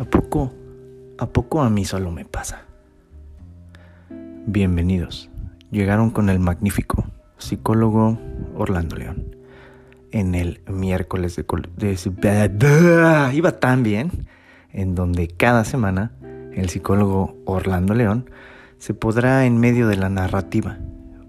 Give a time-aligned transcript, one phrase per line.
[0.00, 0.50] ¿A poco?
[1.18, 2.62] ¿A poco a mí solo me pasa?
[4.46, 5.28] Bienvenidos.
[5.70, 7.04] Llegaron con el magnífico
[7.36, 8.18] psicólogo
[8.56, 9.36] Orlando León.
[10.10, 11.44] En el miércoles de,
[11.76, 14.26] de, iba tan bien,
[14.72, 16.12] en donde cada semana
[16.54, 18.30] el psicólogo Orlando León
[18.78, 20.78] se podrá en medio de la narrativa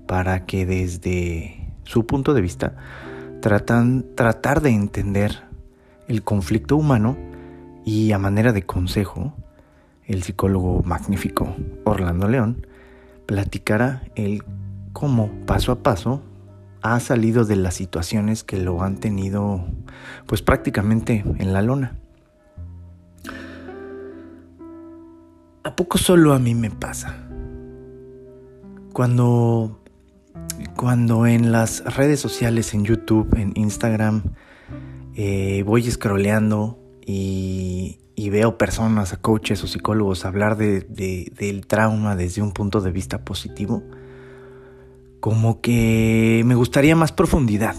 [0.08, 2.78] para que desde su punto de vista
[3.42, 5.44] tratan, tratar de entender
[6.08, 7.18] el conflicto humano
[7.86, 9.34] y a manera de consejo,
[10.06, 12.68] el psicólogo magnífico Orlando León
[13.26, 14.44] platicará el
[14.94, 16.22] cómo paso a paso
[16.82, 19.66] ha salido de las situaciones que lo han tenido
[20.26, 21.98] pues prácticamente en la lona.
[25.64, 27.16] ¿A poco solo a mí me pasa?
[28.94, 29.82] Cuando
[30.76, 34.24] cuando en las redes sociales, en YouTube, en Instagram,
[35.16, 37.98] eh, voy scrolleando y,
[38.30, 43.84] veo personas, coaches o psicólogos hablar de, del trauma desde un punto de vista positivo,
[45.20, 47.76] como que me gustaría más profundidad.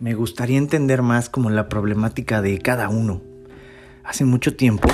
[0.00, 3.22] Me gustaría entender más como la problemática de cada uno.
[4.04, 4.88] Hace mucho tiempo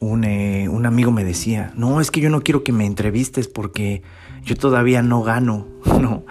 [0.00, 3.48] un, eh, un amigo me decía, no, es que yo no quiero que me entrevistes
[3.48, 4.02] porque
[4.44, 5.66] yo todavía no gano,
[6.00, 6.24] ¿no?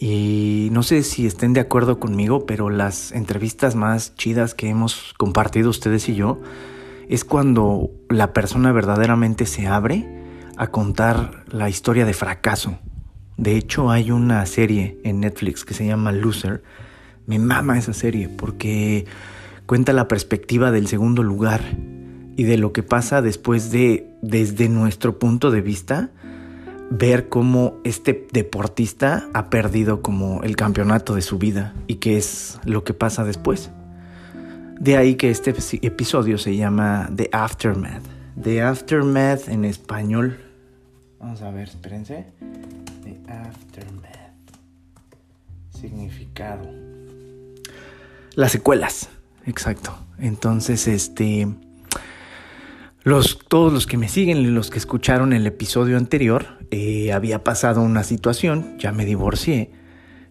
[0.00, 5.12] Y no sé si estén de acuerdo conmigo, pero las entrevistas más chidas que hemos
[5.18, 6.40] compartido ustedes y yo
[7.08, 10.06] es cuando la persona verdaderamente se abre
[10.56, 12.78] a contar la historia de fracaso.
[13.36, 16.62] De hecho, hay una serie en Netflix que se llama Loser.
[17.26, 19.06] Me mama esa serie porque
[19.66, 21.62] cuenta la perspectiva del segundo lugar
[22.36, 26.10] y de lo que pasa después de, desde nuestro punto de vista,
[26.90, 32.58] ver cómo este deportista ha perdido como el campeonato de su vida y qué es
[32.64, 33.70] lo que pasa después.
[34.80, 38.04] De ahí que este episodio se llama The Aftermath.
[38.40, 40.38] The Aftermath en español.
[41.18, 42.26] Vamos a ver, espérense.
[43.02, 44.08] The Aftermath.
[45.70, 46.62] Significado.
[48.34, 49.08] Las secuelas.
[49.46, 49.98] Exacto.
[50.18, 51.48] Entonces, este
[53.08, 57.80] los, todos los que me siguen, los que escucharon el episodio anterior, eh, había pasado
[57.80, 59.70] una situación, ya me divorcié,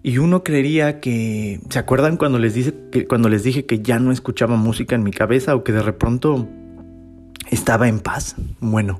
[0.03, 4.11] y uno creería que, ¿se acuerdan cuando les, que, cuando les dije que ya no
[4.11, 6.47] escuchaba música en mi cabeza o que de pronto
[7.49, 8.35] estaba en paz?
[8.59, 8.99] Bueno,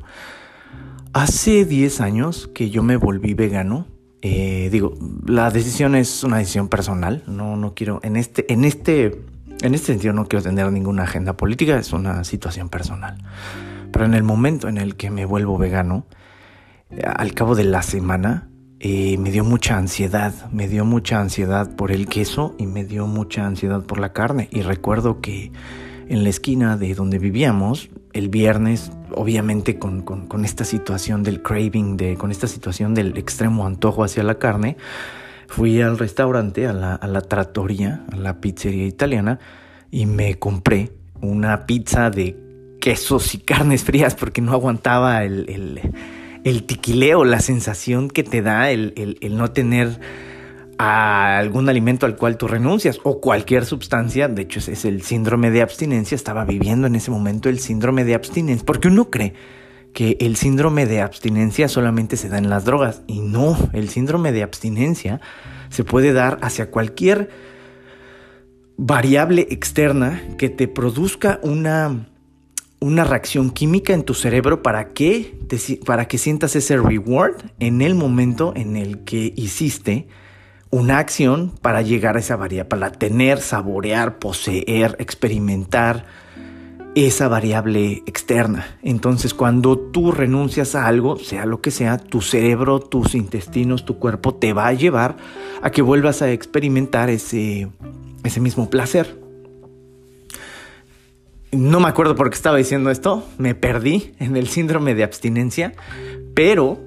[1.14, 3.86] hace 10 años que yo me volví vegano,
[4.24, 4.96] eh, digo,
[5.28, 9.22] la decisión es una decisión personal, no, no quiero, en este, en este
[9.62, 13.18] en este sentido no quiero tener ninguna agenda política, es una situación personal.
[13.92, 16.06] Pero en el momento en el que me vuelvo vegano,
[17.04, 21.92] al cabo de la semana, eh, me dio mucha ansiedad, me dio mucha ansiedad por
[21.92, 24.50] el queso y me dio mucha ansiedad por la carne.
[24.52, 25.52] Y recuerdo que
[26.08, 31.98] en la esquina de donde vivíamos, el viernes, obviamente con, con esta situación del craving,
[31.98, 34.78] de, con esta situación del extremo antojo hacia la carne,
[35.48, 39.40] fui al restaurante, a la, a la trattoria, a la pizzería italiana,
[39.92, 40.92] y me compré
[41.22, 42.38] una pizza de
[42.80, 45.82] quesos y carnes frías porque no aguantaba el, el,
[46.44, 50.00] el tiquileo, la sensación que te da el, el, no tener
[50.78, 55.64] algún alimento al cual tú renuncias o cualquier sustancia, de hecho es el síndrome de
[55.64, 59.34] abstinencia, estaba viviendo en ese momento el síndrome de abstinencia, porque uno cree
[59.98, 63.02] que el síndrome de abstinencia solamente se da en las drogas.
[63.08, 65.20] Y no, el síndrome de abstinencia
[65.70, 67.32] se puede dar hacia cualquier
[68.78, 72.10] variable externa que te produzca una,
[72.80, 75.36] una reacción química en tu cerebro para que,
[75.84, 80.08] para que sientas ese reward en el momento en el que hiciste
[80.70, 86.06] una acción para llegar a esa variable, para tener, saborear, poseer, experimentar,
[87.06, 88.78] esa variable externa.
[88.82, 94.00] Entonces, cuando tú renuncias a algo, sea lo que sea, tu cerebro, tus intestinos, tu
[94.00, 95.18] cuerpo te va a llevar
[95.62, 97.70] a que vuelvas a experimentar ese,
[98.24, 99.20] ese mismo placer.
[101.52, 105.74] No me acuerdo por qué estaba diciendo esto, me perdí en el síndrome de abstinencia,
[106.34, 106.80] pero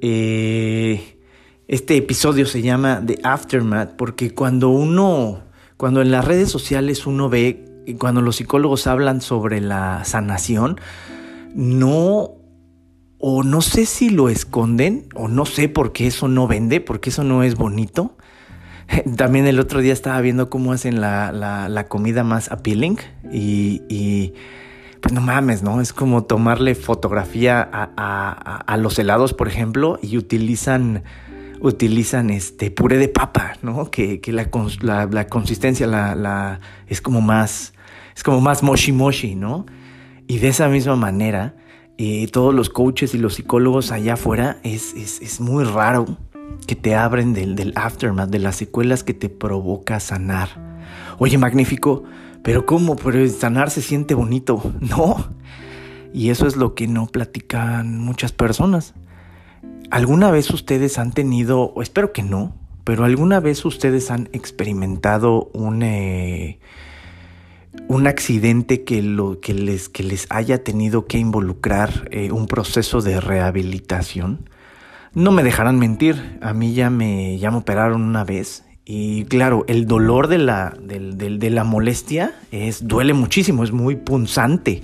[0.00, 1.18] eh,
[1.66, 5.42] este episodio se llama The Aftermath porque cuando uno,
[5.76, 10.80] cuando en las redes sociales uno ve cuando los psicólogos hablan sobre la sanación,
[11.54, 12.32] no,
[13.18, 17.10] o no sé si lo esconden, o no sé por qué eso no vende, porque
[17.10, 18.16] eso no es bonito.
[19.16, 22.98] También el otro día estaba viendo cómo hacen la, la, comida más appealing
[23.32, 24.34] y, y,
[25.00, 25.80] pues no mames, ¿no?
[25.80, 31.04] Es como tomarle fotografía a, a, a los helados, por ejemplo, y utilizan
[31.60, 33.90] utilizan este puré de papa, ¿no?
[33.90, 34.48] Que, que la,
[34.82, 37.73] la, la, consistencia la, la, es como más
[38.14, 39.66] es como más moshi moshi, ¿no?
[40.26, 41.56] Y de esa misma manera,
[41.98, 46.06] eh, todos los coaches y los psicólogos allá afuera es, es, muy raro
[46.66, 50.48] que te abren del, del aftermath, de las secuelas que te provoca sanar.
[51.18, 52.04] Oye, magnífico,
[52.42, 52.96] pero ¿cómo?
[52.96, 54.72] Pero sanar se siente bonito.
[54.80, 55.16] No.
[56.12, 58.94] Y eso es lo que no platican muchas personas.
[59.90, 65.82] ¿Alguna vez ustedes han tenido, espero que no, pero alguna vez ustedes han experimentado un,
[65.82, 66.60] eh,
[67.88, 73.00] un accidente que, lo, que, les, que les haya tenido que involucrar eh, un proceso
[73.00, 74.48] de rehabilitación?
[75.12, 79.64] No me dejarán mentir, a mí ya me, ya me operaron una vez y claro,
[79.68, 84.82] el dolor de la, de la molestia es, duele muchísimo, es muy punzante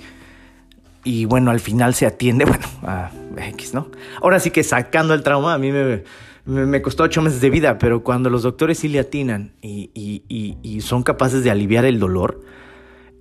[1.03, 3.11] y bueno, al final se atiende, bueno, a
[3.49, 3.89] X, ¿no?
[4.21, 6.03] Ahora sí que sacando el trauma, a mí me,
[6.45, 11.03] me, costó ocho meses de vida, pero cuando los doctores sí le atinan y, son
[11.03, 12.41] capaces de aliviar el dolor,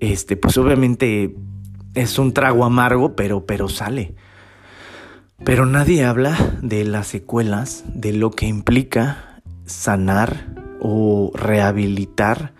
[0.00, 1.34] este, pues obviamente
[1.94, 4.14] es un trago amargo, pero, pero sale.
[5.44, 12.52] Pero nadie habla de las secuelas, de lo que implica sanar o rehabilitar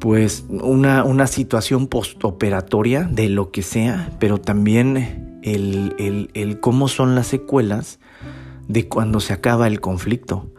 [0.00, 7.14] pues una, una situación postoperatoria de lo que sea, pero también el, el, cómo son
[7.14, 8.00] las secuelas
[8.68, 10.50] de cuando se acaba el conflicto.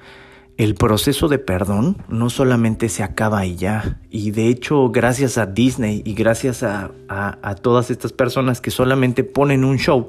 [0.57, 5.47] El proceso de perdón no solamente se acaba y ya, y de hecho gracias a
[5.47, 6.91] Disney y gracias a,
[7.61, 10.07] todas estas personas que solamente ponen un show,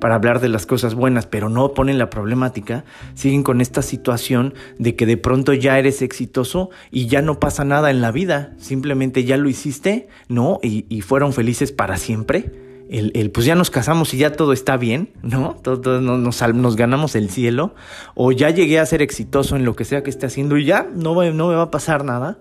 [0.00, 2.84] para hablar de las cosas buenas, pero no ponen la problemática,
[3.14, 7.64] siguen con esta situación de que de pronto ya eres exitoso y ya no pasa
[7.64, 10.58] nada en la vida, simplemente ya lo hiciste, ¿no?
[10.62, 12.65] Y, fueron felices para siempre.
[12.88, 15.56] El, pues ya nos casamos y ya todo está bien, ¿no?
[15.62, 17.74] Todos nos, nos, ganamos el cielo,
[18.14, 20.88] o ya llegué a ser exitoso en lo que sea que esté haciendo y ya
[20.94, 22.38] no, no me va a pasar nada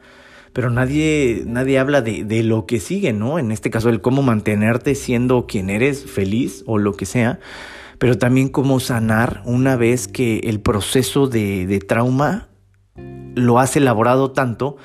[0.56, 3.40] pero nadie, nadie habla de, de, lo que sigue, ¿no?
[3.40, 7.40] En este caso, el cómo mantenerte siendo quien eres, feliz o lo que sea,
[8.00, 12.48] pero también cómo sanar una vez que el proceso de, de trauma
[13.36, 14.78] lo has elaborado tanto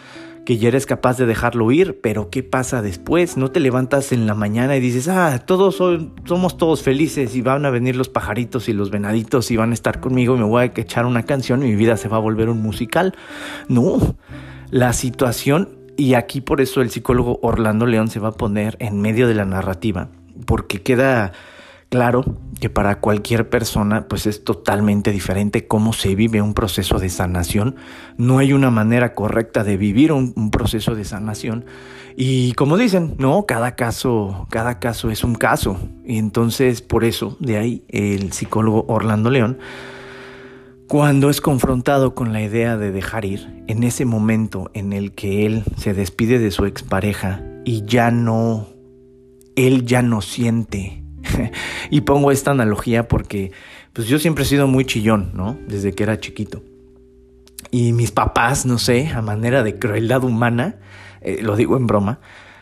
[0.51, 3.37] que ya eres capaz de dejarlo ir, pero ¿qué pasa después?
[3.37, 7.65] No te levantas en la mañana y dices, ah, todos somos todos felices y van
[7.67, 10.63] a venir los pajaritos y los venaditos y van a estar conmigo y me voy
[10.63, 13.15] a echar una canción y mi vida se va a volver un musical.
[13.69, 14.17] No,
[14.71, 19.01] la situación, y aquí por eso el psicólogo Orlando León se va a poner en
[19.01, 20.09] medio de la narrativa,
[20.47, 21.31] porque queda
[21.91, 22.25] claro
[22.59, 27.77] que para cualquier persona pues es totalmente diferente cómo se vive un proceso de sanación.
[28.17, 31.67] No hay una manera correcta de vivir un, proceso de sanación.
[32.17, 35.79] Y como dicen, no, cada caso, cada caso es un caso.
[36.05, 39.59] Y entonces por eso, de ahí el psicólogo Orlando León
[40.91, 45.47] cuando es confrontado con la idea de dejar ir, en ese momento en el que
[45.47, 48.67] él se despide de su expareja y ya no,
[49.55, 51.05] él ya no siente.
[51.91, 53.53] Y pongo esta analogía porque
[53.93, 55.57] pues yo siempre he sido muy chillón, ¿no?
[55.67, 56.63] Desde que era chiquito.
[57.71, 60.77] Y mis papás, no sé, a manera de crueldad humana,
[61.21, 62.21] eh, lo digo en broma,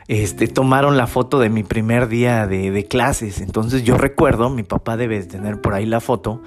[0.09, 3.41] este, tomaron la foto de mi primer día de, clases.
[3.41, 6.43] Entonces yo recuerdo, mi papá debe tener por ahí la foto,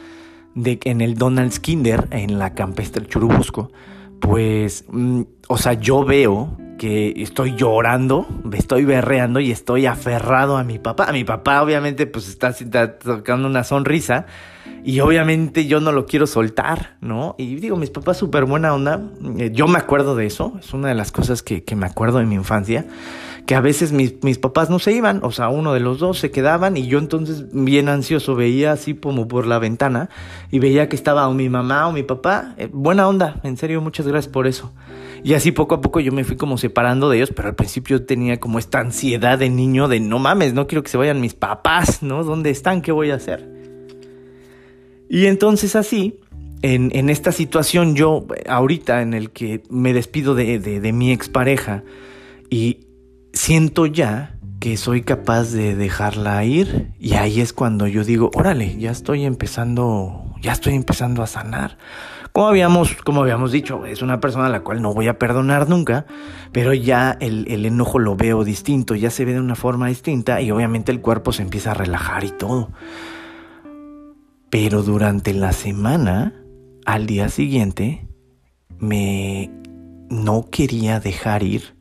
[0.55, 3.71] de que en el Donald's Kinder, en la campestre Churubusco,
[4.19, 10.57] pues, mm, o sea, yo veo que estoy llorando, me estoy berreando y estoy aferrado
[10.57, 11.03] a mi papá.
[11.03, 14.25] A mi papá obviamente pues está, está tocando una sonrisa
[14.83, 17.35] y obviamente yo no lo quiero soltar, ¿no?
[17.37, 19.01] Y digo, mis papás súper buena onda,
[19.37, 22.19] eh, yo me acuerdo de eso, es una de las cosas que, que me acuerdo
[22.19, 22.85] de mi infancia
[23.45, 26.19] que a veces mis, mis, papás no se iban, o sea, uno de los dos
[26.19, 30.09] se quedaban y yo entonces bien ansioso veía así como por la ventana
[30.51, 33.81] y veía que estaba o mi mamá o mi papá, eh, buena onda, en serio,
[33.81, 34.71] muchas gracias por eso.
[35.23, 38.05] Y así poco a poco yo me fui como separando de ellos, pero al principio
[38.05, 41.33] tenía como esta ansiedad de niño de no mames, no quiero que se vayan mis
[41.33, 42.23] papás, ¿no?
[42.23, 42.81] ¿Dónde están?
[42.81, 43.60] ¿Qué voy a hacer?
[45.13, 46.21] Y entonces así,
[46.61, 51.11] en, en esta situación yo, ahorita en el que me despido de, de, de mi
[51.11, 51.83] expareja
[52.49, 52.87] y
[53.33, 58.77] siento ya que soy capaz de dejarla ir y ahí es cuando yo digo, órale,
[58.77, 61.77] ya estoy empezando, ya estoy empezando a sanar.
[62.31, 65.67] Como habíamos, como habíamos dicho, es una persona a la cual no voy a perdonar
[65.67, 66.05] nunca,
[66.53, 70.39] pero ya el, el enojo lo veo distinto, ya se ve de una forma distinta
[70.39, 72.69] y obviamente el cuerpo se empieza a relajar y todo.
[74.51, 76.33] Pero durante la semana,
[76.85, 78.05] al día siguiente,
[78.79, 79.49] me
[80.09, 81.73] no quería dejar ir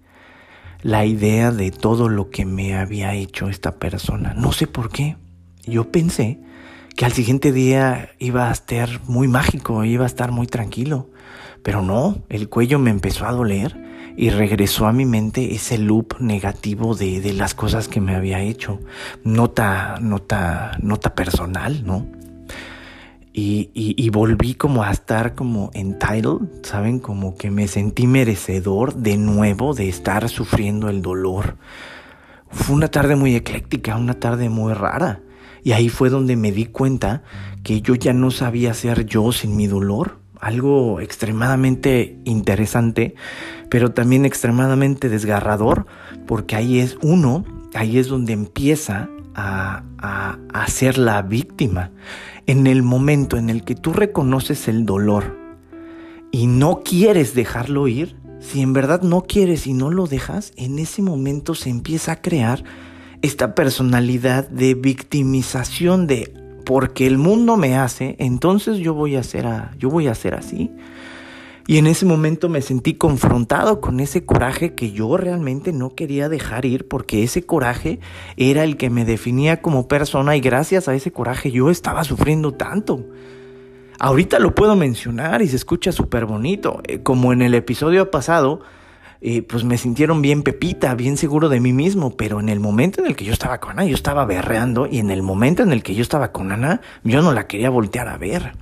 [0.82, 4.34] la idea de todo lo que me había hecho esta persona.
[4.34, 5.16] No sé por qué.
[5.66, 6.38] Yo pensé
[6.96, 11.10] que al siguiente día iba a estar muy mágico, iba a estar muy tranquilo.
[11.64, 13.76] Pero no, el cuello me empezó a doler
[14.16, 18.78] y regresó a mi mente ese loop negativo de, las cosas que me había hecho.
[19.24, 22.19] Nota, nota, nota personal, ¿no?
[23.32, 26.98] Y, volví como a estar como entitled, ¿saben?
[26.98, 31.56] Como que me sentí merecedor de nuevo de estar sufriendo el dolor.
[32.50, 35.20] Fue una tarde muy ecléctica, una tarde muy rara.
[35.62, 37.22] Y ahí fue donde me di cuenta
[37.62, 40.18] que yo ya no sabía ser yo sin mi dolor.
[40.40, 43.14] Algo extremadamente interesante,
[43.68, 45.86] pero también extremadamente desgarrador,
[46.26, 47.44] porque ahí es uno,
[47.74, 51.92] ahí es donde empieza a, a, a ser la víctima
[52.46, 55.38] en el momento en el que tú reconoces el dolor
[56.32, 60.78] y no quieres dejarlo ir, si en verdad no quieres y no lo dejas, en
[60.78, 62.64] ese momento se empieza a crear
[63.22, 66.32] esta personalidad de victimización de
[66.64, 70.34] porque el mundo me hace, entonces yo voy a ser a, yo voy a ser
[70.34, 70.70] así.
[71.66, 76.28] Y en ese momento me sentí confrontado con ese coraje que yo realmente no quería
[76.28, 78.00] dejar ir porque ese coraje
[78.36, 82.52] era el que me definía como persona y gracias a ese coraje yo estaba sufriendo
[82.52, 83.04] tanto.
[83.98, 86.80] Ahorita lo puedo mencionar y se escucha súper bonito.
[86.88, 88.62] Eh, como en el episodio pasado,
[89.20, 93.02] eh, pues me sintieron bien pepita, bien seguro de mí mismo, pero en el momento
[93.02, 95.72] en el que yo estaba con Ana, yo estaba berreando y en el momento en
[95.72, 98.54] el que yo estaba con Ana, yo no la quería voltear a ver.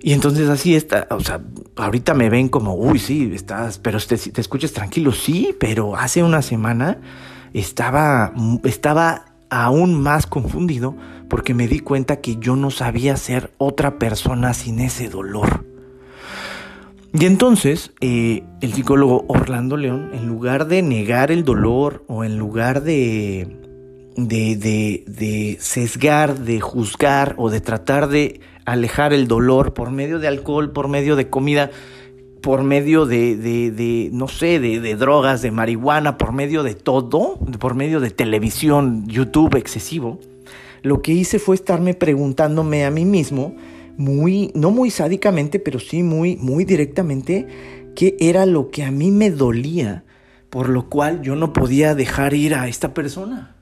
[0.00, 1.40] Y entonces así está, o sea,
[1.76, 6.22] ahorita me ven como, uy, sí, estás, pero te, te escuchas tranquilo, sí, pero hace
[6.22, 6.98] una semana
[7.52, 8.32] estaba,
[8.64, 10.94] estaba aún más confundido
[11.28, 15.64] porque me di cuenta que yo no sabía ser otra persona sin ese dolor.
[17.12, 22.38] Y entonces eh, el psicólogo Orlando León, en lugar de negar el dolor o en
[22.38, 23.57] lugar de,
[24.26, 30.18] de, de, de sesgar, de juzgar o de tratar de alejar el dolor por medio
[30.18, 31.70] de alcohol, por medio de comida,
[32.42, 36.74] por medio de, de, de no sé, de, de, drogas, de marihuana, por medio de
[36.74, 40.18] todo, por medio de televisión, YouTube excesivo,
[40.82, 43.54] lo que hice fue estarme preguntándome a mí mismo,
[43.96, 47.46] muy, no muy sádicamente, pero sí muy, muy directamente,
[47.94, 50.02] qué era lo que a mí me dolía,
[50.50, 53.54] por lo cual yo no podía dejar ir a esta persona.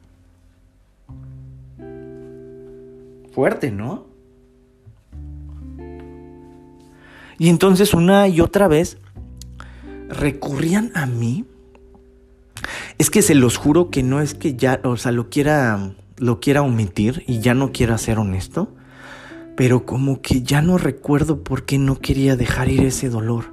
[3.37, 4.07] Fuerte, ¿no?
[7.38, 8.97] Y entonces una y otra vez
[10.09, 11.45] recurrían a mí.
[12.97, 16.40] Es que se los juro que no es que ya, o sea, lo quiera, lo
[16.40, 18.75] quiera omitir y ya no quiera ser honesto,
[19.55, 23.52] pero como que ya no recuerdo por qué no quería dejar ir ese dolor.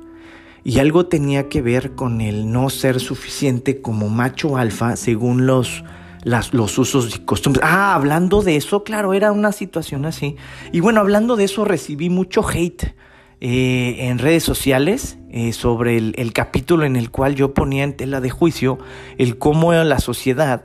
[0.63, 5.83] Y algo tenía que ver con el no ser suficiente como macho alfa según los,
[6.23, 7.65] los usos y costumbres.
[7.67, 10.35] Ah, hablando de eso, claro, era una situación así.
[10.71, 12.95] Y bueno, hablando de eso recibí mucho hate
[13.45, 18.21] eh, en redes sociales eh, sobre el, capítulo en el cual yo ponía en tela
[18.21, 18.77] de juicio
[19.17, 20.63] el cómo la sociedad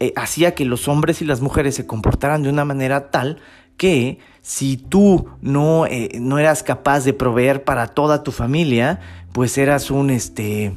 [0.00, 3.38] eh, hacía que los hombres y las mujeres se comportaran de una manera tal
[3.76, 5.84] que si tú no,
[6.18, 8.98] no eras capaz de proveer para toda tu familia,
[9.30, 10.74] pues eras un este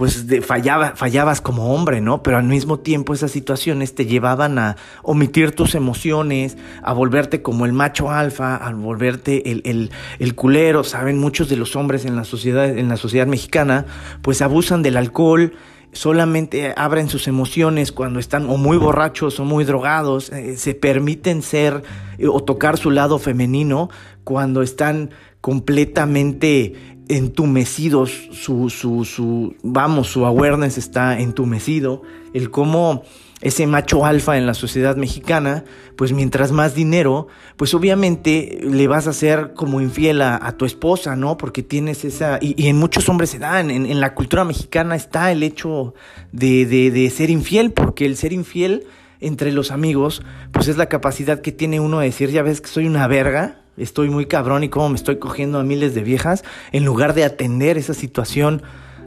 [0.00, 2.22] pues fallaba, fallabas como hombre, ¿no?
[2.22, 7.66] Pero al mismo tiempo esas situaciones te llevaban a omitir tus emociones, a volverte como
[7.66, 11.18] el macho alfa, a volverte el, el, el culero, ¿saben?
[11.18, 13.84] Muchos de los hombres en la sociedad, en la sociedad mexicana,
[14.22, 15.52] pues abusan del alcohol,
[15.92, 21.42] solamente abren sus emociones cuando están o muy borrachos o muy drogados, eh, se permiten
[21.42, 21.82] ser
[22.16, 23.90] eh, o tocar su lado femenino
[24.24, 32.02] cuando están completamente entumecidos, su, su, su, vamos, su awareness está entumecido,
[32.32, 33.02] el cómo
[33.40, 35.64] ese macho alfa en la sociedad mexicana,
[35.96, 41.16] pues mientras más dinero, pues obviamente le vas a hacer como infiel a, tu esposa,
[41.16, 41.36] ¿no?
[41.38, 45.32] Porque tienes esa, y, en muchos hombres se dan, en, en, la cultura mexicana está
[45.32, 45.94] el hecho
[46.32, 48.84] de, de, de ser infiel, porque el ser infiel
[49.20, 52.68] entre los amigos, pues es la capacidad que tiene uno de decir, ya ves que
[52.68, 56.44] soy una verga, estoy muy cabrón y cómo me estoy cogiendo a miles de viejas,
[56.72, 58.62] en lugar de atender esa situación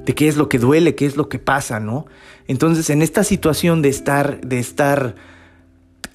[0.06, 2.06] de qué es lo que duele, qué es lo que pasa, ¿no?
[2.48, 5.16] Entonces, en esta situación de estar, de estar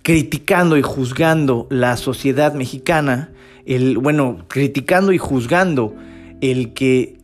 [0.02, 3.30] criticando y juzgando la sociedad mexicana,
[3.66, 5.94] el, bueno, criticando y juzgando
[6.40, 7.18] el que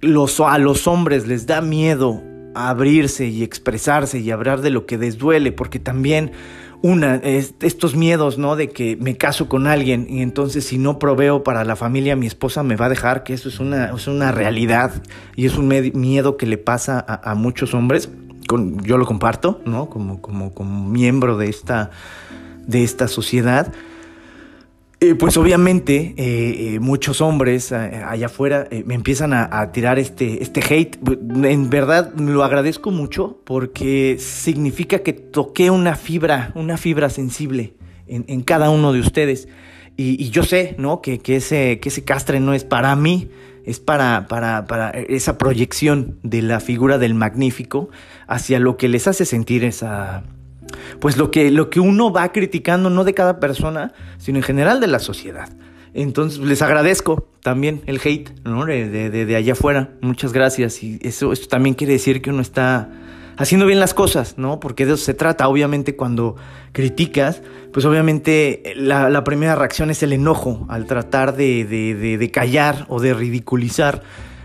[0.00, 2.22] los, a los hombres les da miedo
[2.54, 6.32] abrirse y expresarse y hablar de lo que les duele, porque también
[6.82, 8.56] una, estos miedos, ¿no?
[8.56, 12.26] De que me caso con alguien y entonces si no proveo para la familia, mi
[12.26, 14.92] esposa me va a dejar, que eso es una, es una realidad
[15.36, 18.10] y es un miedo que le pasa a, muchos hombres.
[18.48, 19.88] Con, yo lo comparto, ¿no?
[19.88, 21.90] Como, como, como miembro de esta,
[22.66, 23.72] de esta sociedad.
[25.02, 30.60] Eh, pues obviamente eh, eh, muchos hombres allá afuera me empiezan a, tirar este, este
[30.60, 30.96] hate.
[31.42, 37.74] En verdad lo agradezco mucho porque significa que toqué una fibra, una fibra sensible
[38.06, 39.48] en, cada uno de ustedes.
[39.96, 41.02] Y, yo sé, ¿no?
[41.02, 43.28] Que, ese, que ese castre no es para mí,
[43.64, 47.90] es para, para, para esa proyección de la figura del magnífico
[48.28, 50.22] hacia lo que les hace sentir esa,
[51.00, 54.80] pues lo que, lo que uno va criticando, no de cada persona, sino en general
[54.80, 55.48] de la sociedad.
[55.94, 58.64] Entonces les agradezco también el hate ¿no?
[58.64, 59.90] de, de, allá afuera.
[60.00, 60.82] Muchas gracias.
[60.82, 62.88] Y eso esto también quiere decir que uno está
[63.36, 64.60] haciendo bien las cosas, ¿no?
[64.60, 65.48] Porque de eso se trata.
[65.48, 66.36] Obviamente cuando
[66.72, 72.86] criticas, pues obviamente la, la primera reacción es el enojo al tratar de, de, callar
[72.88, 74.02] o de ridiculizar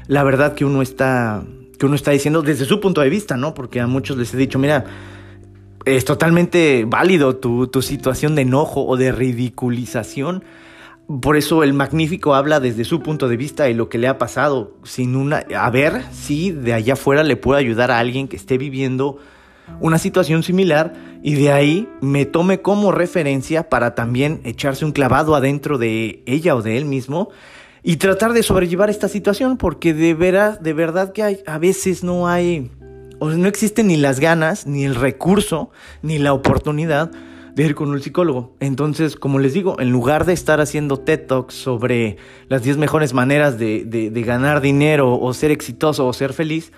[0.07, 1.43] la verdad que uno está
[1.77, 3.53] que uno está diciendo desde su punto de vista, ¿no?
[3.53, 4.83] Porque a muchos les he dicho, mira,
[5.85, 10.43] es totalmente válido tu, situación de enojo o de ridiculización.
[11.21, 14.17] Por eso el magnífico habla desde su punto de vista de lo que le ha
[14.17, 18.35] pasado, sin una, a ver si de allá afuera le puede ayudar a alguien que
[18.35, 19.17] esté viviendo
[19.79, 20.93] una situación similar
[21.23, 26.55] y de ahí me tome como referencia para también echarse un clavado adentro de ella
[26.55, 27.29] o de él mismo
[27.83, 32.03] y tratar de sobrellevar esta situación porque de veras, de verdad que hay, a veces
[32.03, 32.71] no hay
[33.19, 35.71] o no existen ni las ganas, ni el recurso,
[36.01, 37.11] ni la oportunidad
[37.57, 38.55] de ir con un psicólogo.
[38.59, 42.17] Entonces, como les digo, en lugar de estar haciendo TED Talks sobre
[42.49, 46.71] las 10 mejores maneras de, de, ganar dinero o ser exitoso o ser feliz,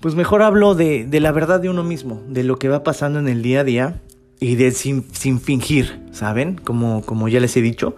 [0.00, 3.18] pues mejor hablo de, de, la verdad de uno mismo, de lo que va pasando
[3.18, 4.00] en el día a día
[4.40, 6.56] y de sin, sin fingir, ¿saben?
[6.56, 7.94] Como, como ya les he dicho,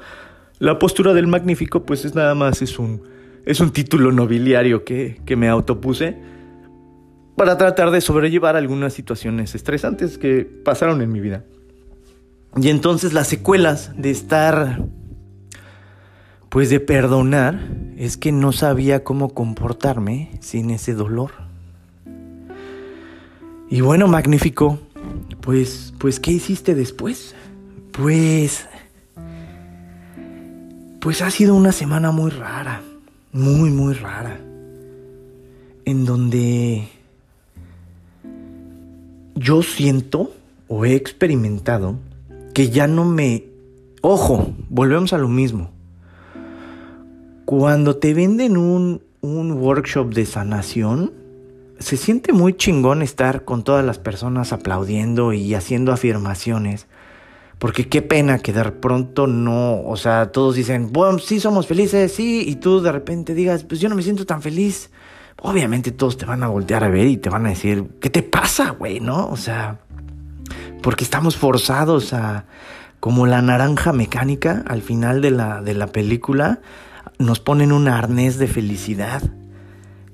[0.58, 3.02] la postura del magnífico pues es nada más, es un,
[3.46, 6.16] es un título nobiliario que, que me autopuse
[7.36, 11.44] para tratar de sobrellevar algunas situaciones estresantes que pasaron en mi vida.
[12.56, 14.84] Y entonces las secuelas de estar,
[16.48, 17.58] pues de perdonar,
[17.96, 21.32] es que no sabía cómo comportarme sin ese dolor.
[23.68, 24.78] Y bueno, magnífico,
[25.40, 27.34] pues, pues, ¿qué hiciste después?
[27.90, 28.68] Pues,
[31.00, 32.82] pues ha sido una semana muy rara,
[33.32, 34.38] muy, muy rara,
[35.84, 36.88] en donde
[39.34, 40.32] yo siento
[40.68, 41.96] o he experimentado
[42.54, 43.44] que ya no me...
[44.00, 45.70] Ojo, volvemos a lo mismo.
[47.44, 51.12] Cuando te venden un, un workshop de sanación,
[51.78, 56.86] se siente muy chingón estar con todas las personas aplaudiendo y haciendo afirmaciones.
[57.58, 62.12] Porque qué pena que de pronto no, o sea, todos dicen, bueno, sí somos felices,
[62.12, 64.90] sí, y tú de repente digas, pues yo no me siento tan feliz
[65.42, 68.22] obviamente todos te van a voltear a ver y te van a decir, ¿qué te
[68.22, 69.00] pasa, güey?
[69.00, 69.28] ¿No?
[69.28, 69.78] O sea,
[70.82, 72.46] porque estamos forzados a,
[73.00, 76.60] como la naranja mecánica al final de la, de la película,
[77.18, 79.22] nos ponen un arnés de felicidad.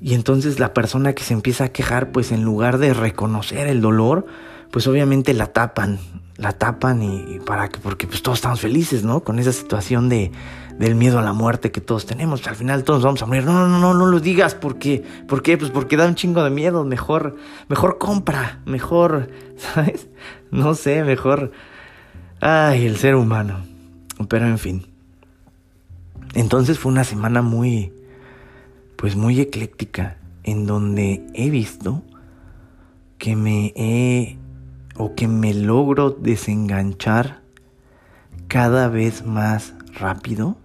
[0.01, 3.81] Y entonces la persona que se empieza a quejar, pues en lugar de reconocer el
[3.81, 4.27] dolor,
[4.71, 5.99] pues obviamente la tapan,
[6.41, 9.23] la tapan y, para que, porque pues todos estamos felices, ¿no?
[9.23, 10.33] Con esa situación de,
[10.79, 12.47] del miedo a la muerte que todos tenemos.
[12.47, 13.45] Al final todos vamos a morir.
[13.45, 15.59] No, no, no, no lo digas porque, ¿por qué?
[15.59, 16.83] Pues porque da un chingo de miedo.
[16.85, 17.37] Mejor,
[17.69, 20.09] mejor compra, mejor, ¿sabes?
[20.51, 21.53] No sé, mejor.
[22.41, 23.61] Ay, el ser humano.
[24.27, 24.87] Pero en fin.
[26.33, 27.93] Entonces fue una semana muy,
[28.97, 32.03] pues muy ecléctica, en donde he visto
[33.19, 34.39] que me he
[35.01, 37.41] o que me logro desenganchar
[38.49, 40.57] cada vez más rápido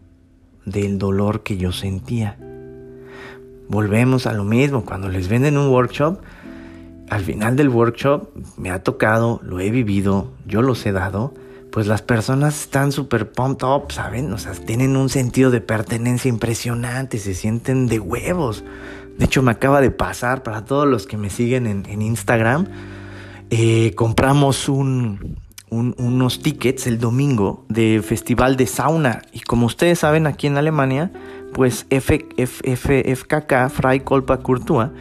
[0.66, 2.38] del dolor que yo sentía.
[3.68, 6.20] Volvemos a lo mismo, cuando les venden un workshop,
[7.10, 11.34] al final del workshop me ha tocado, lo he vivido, yo los he dado,
[11.72, 14.32] pues las personas están súper pumped up, ¿saben?
[14.34, 18.64] O sea, tienen un sentido de pertenencia impresionante, se sienten de huevos.
[19.18, 22.68] De hecho, me acaba de pasar para todos los que me siguen en, Instagram,
[23.50, 25.38] eh, compramos un,
[25.70, 29.22] unos tickets el domingo de festival de sauna.
[29.32, 31.12] Y como ustedes saben, aquí en Alemania,
[31.54, 34.92] pues F, FKK, Freikolpa Kultur,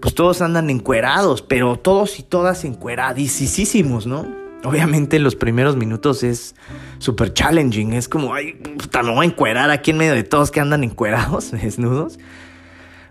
[0.00, 4.26] pues todos andan encuerados, pero todos y todas encueradísimos, ¿no?
[4.64, 6.56] Obviamente los primeros minutos es
[6.98, 10.50] súper challenging, es como, ay, puta, me voy a encuerar aquí en medio de todos
[10.50, 12.18] que andan encuerados, desnudos.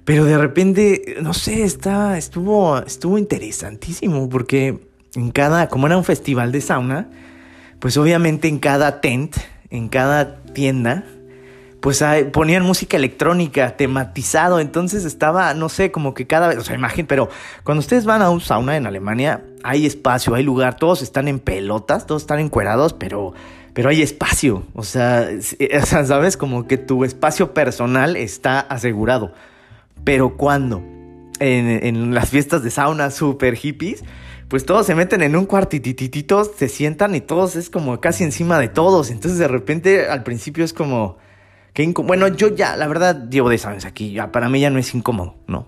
[0.08, 4.80] Pero de repente, no sé, está, estuvo, estuvo interesantísimo porque
[5.16, 7.10] en cada, como era un festival de sauna,
[7.80, 9.36] pues obviamente en cada tent,
[9.70, 11.04] en cada tienda,
[11.82, 16.76] pues ponían música electrónica tematizado, entonces estaba, no sé, como que cada vez, o sea,
[16.78, 17.28] imagínate, pero
[17.66, 21.40] cuando ustedes van a un sauna en Alemania, hay espacio, hay lugar, todos están en
[21.40, 23.34] pelotas, todos están encuerados, pero
[23.74, 25.28] pero hay espacio, o sea,
[25.84, 29.34] sabes, como que tu espacio personal está asegurado.
[30.08, 30.82] Pero cuando
[31.42, 34.06] en, las fiestas de sauna super hippies,
[34.48, 38.58] pues todos se meten en un cuartititito, se sientan y todos es como casi encima
[38.58, 39.12] de todos.
[39.12, 41.18] Entonces de repente al principio es como
[41.74, 44.80] que bueno, yo ya, la verdad, llevo de años aquí, ya para mí ya no
[44.80, 45.68] es incómodo, ¿no?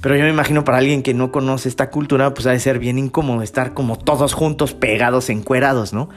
[0.00, 2.80] Pero yo me imagino para alguien que no conoce esta cultura, pues ha de ser
[2.80, 6.08] bien incómodo estar como todos juntos, pegados, encuerados, ¿no?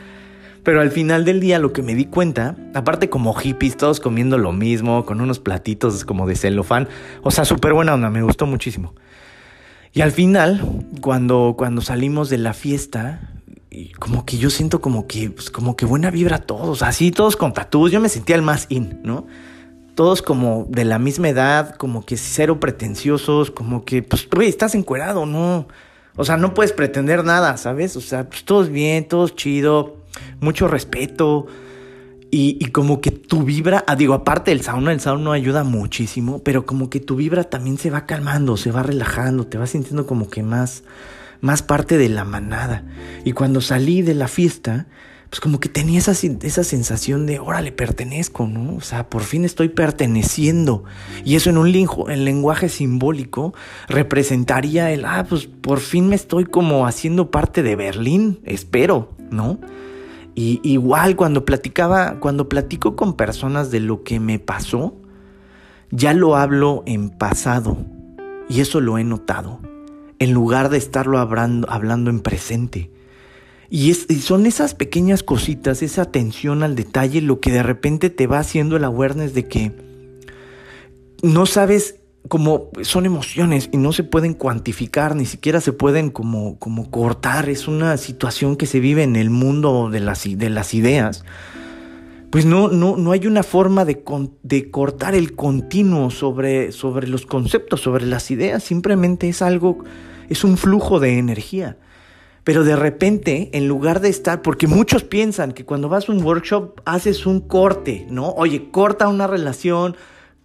[0.69, 4.37] Pero al final del día lo que me di cuenta, aparte como hippies, todos comiendo
[4.37, 6.87] lo mismo, con unos platitos como de celofán,
[7.23, 8.93] o sea, súper buena onda, me gustó muchísimo.
[9.93, 10.61] Y al final,
[11.01, 13.31] cuando, cuando salimos de la fiesta,
[13.97, 17.35] como que yo siento como que, pues, como que buena vibra a todos, así todos
[17.35, 19.25] con tatús, yo me sentía el más in, ¿no?
[19.95, 24.75] Todos como de la misma edad, como que cero pretenciosos, como que, pues, güey, estás
[24.75, 25.67] encuerado, ¿no?
[26.15, 27.95] O sea, no puedes pretender nada, ¿sabes?
[27.95, 29.98] O sea, pues todos bien, todos chido,
[30.39, 31.47] mucho respeto.
[32.31, 36.63] Y, como que tu vibra, ah, digo, aparte del sauna, el sauna ayuda muchísimo, pero
[36.63, 40.29] como que tu vibra también se va calmando, se va relajando, te vas sintiendo como
[40.29, 40.83] que más,
[41.41, 42.83] más parte de la manada.
[43.25, 44.85] Y cuando salí de la fiesta,
[45.29, 48.75] pues como que tenía esa, esa sensación de, órale, pertenezco, ¿no?
[48.75, 50.83] O sea, por fin estoy perteneciendo.
[51.23, 53.53] Y eso en un en lenguaje simbólico
[53.87, 59.59] representaría el, ah, pues por fin me estoy como haciendo parte de Berlín, espero, ¿no?
[60.39, 64.95] Y igual cuando platicaba, cuando platico con personas de lo que me pasó,
[65.91, 67.75] ya lo hablo en pasado.
[68.47, 69.59] Y eso lo he notado.
[70.17, 72.89] En lugar de estarlo hablando, hablando en presente.
[73.69, 78.09] Y, es, y, son esas pequeñas cositas, esa atención al detalle, lo que de repente
[78.09, 79.73] te va haciendo el awareness de que
[81.21, 81.98] no sabes
[82.29, 87.49] como son emociones y no se pueden cuantificar, ni siquiera se pueden como, como cortar,
[87.49, 91.25] es una situación que se vive en el mundo de las, de las ideas,
[92.29, 94.03] pues no, no, no hay una forma de,
[94.43, 99.83] de cortar el continuo sobre, sobre los conceptos, sobre las ideas, simplemente es algo,
[100.29, 101.77] es un flujo de energía.
[102.43, 106.23] Pero de repente, en lugar de estar, porque muchos piensan que cuando vas a un
[106.23, 108.29] workshop haces un corte, ¿no?
[108.29, 109.97] Oye, corta una relación,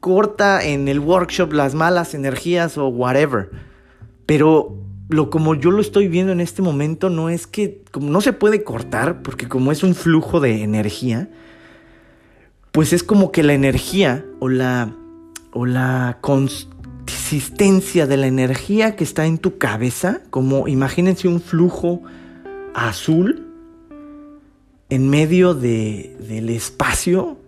[0.04, 3.50] corta en el workshop las malas energías o whatever.
[4.26, 4.76] Pero
[5.08, 8.34] lo como yo lo estoy viendo en este momento no es que como no se
[8.34, 11.30] puede cortar porque como es un flujo de energía,
[12.70, 14.94] pues es como que la energía o la
[15.52, 22.02] o la consistencia de la energía que está en tu cabeza, como imagínense un flujo
[22.74, 23.46] azul
[24.90, 27.38] en medio de, del espacio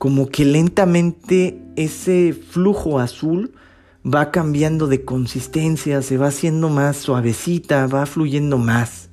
[0.00, 3.52] como que lentamente ese flujo azul
[4.02, 9.10] va cambiando de consistencia, se va haciendo más suavecita, va fluyendo más.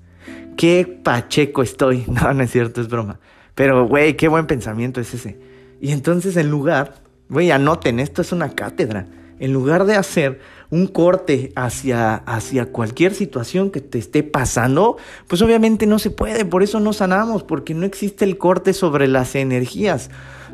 [0.55, 2.05] Qué pacheco estoy.
[2.07, 3.19] No, no es cierto, es broma.
[3.53, 5.37] Pero, güey, qué buen pensamiento es ese.
[5.81, 6.93] Y entonces en lugar,
[7.27, 9.07] güey, anoten, esto es una cátedra.
[9.39, 14.95] En lugar de hacer un corte hacia, hacia cualquier situación que te esté pasando,
[15.27, 19.09] pues obviamente no se puede, por eso no sanamos, porque no existe el corte sobre
[19.09, 20.09] las energías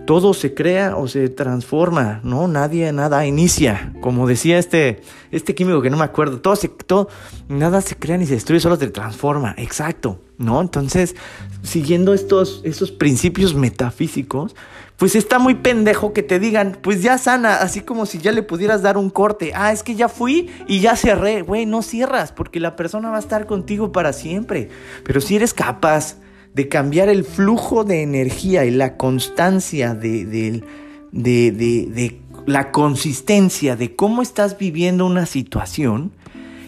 [0.06, 2.48] todo se crea o se transforma, ¿no?
[2.48, 3.94] Nadie, nada inicia.
[4.02, 7.08] Como decía este, este químico que no me acuerdo, todo se, todo,
[7.48, 9.56] nada se crea ni se destruye, solo se transforma.
[9.58, 10.60] Exacto, ¿no?
[10.62, 11.16] Entonces,
[11.62, 12.64] siguiendo estos,
[12.98, 14.56] principios metafísicos,
[14.98, 18.44] pues está muy pendejo que te digan, pues ya sana, así como si ya le
[18.44, 19.52] pudieras dar un corte.
[19.56, 21.42] Ah, es que ya fui y ya cerré.
[21.42, 24.70] Güey, no cierras, porque la persona va a estar contigo para siempre.
[25.04, 26.18] Pero si eres capaz
[26.54, 30.64] de cambiar el flujo de energía y la constancia de, de,
[31.12, 36.12] de, la consistencia de cómo estás viviendo una situación,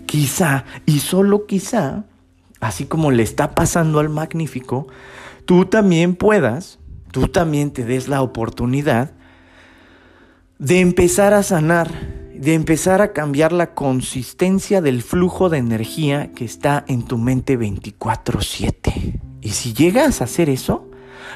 [0.05, 2.05] quizá y solo quizá,
[2.59, 4.87] así como le está pasando al magnífico,
[5.45, 6.79] tú también puedas,
[7.11, 9.11] tú también te des la oportunidad
[10.57, 11.91] de empezar a sanar,
[12.33, 17.57] de empezar a cambiar la consistencia del flujo de energía que está en tu mente
[17.57, 19.34] 24/7.
[19.45, 20.89] Y si llegas a hacer eso,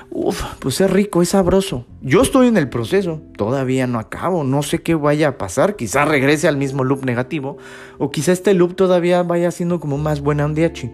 [0.10, 1.86] uff, pues es rico, es sabroso.
[2.02, 6.08] Yo estoy en el proceso, todavía no acabo, no sé qué vaya a pasar, quizás
[6.08, 7.60] regrese al mismo loop negativo,
[8.00, 10.90] o quizá este loop todavía vaya siendo como más buena ondiachi.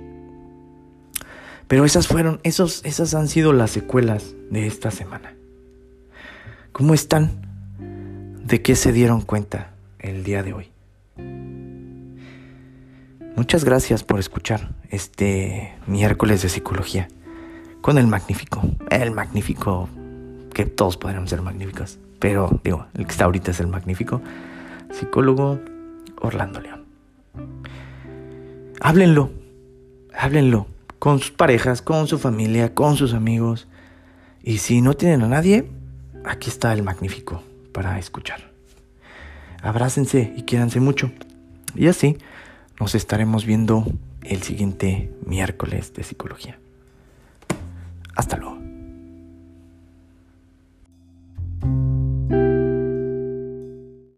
[1.70, 5.36] Pero esas fueron, esos, esas han sido las secuelas de esta semana.
[6.74, 7.32] ¿Cómo están?
[8.44, 10.75] ¿De qué se dieron cuenta el día de hoy?
[13.36, 17.10] Muchas gracias por escuchar este miércoles de psicología
[17.82, 19.90] con el magnífico, el magnífico,
[20.54, 24.22] que todos podríamos ser magníficos, pero digo, el que está ahorita es el magnífico,
[24.90, 25.60] psicólogo
[26.22, 26.86] Orlando León.
[28.80, 29.32] Háblenlo,
[30.18, 30.68] háblenlo
[30.98, 33.68] con sus parejas, con su familia, con sus amigos.
[34.44, 35.70] Y si no tienen a nadie,
[36.24, 37.44] aquí está el magnífico
[37.74, 38.50] para escuchar.
[39.62, 41.12] Abrácense y quédanse mucho.
[41.76, 42.18] Y así
[42.80, 43.86] nos estaremos viendo
[44.24, 46.60] el siguiente miércoles de psicología.
[48.16, 48.65] Hasta luego.